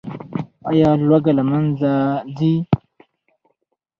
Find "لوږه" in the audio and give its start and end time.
1.07-1.33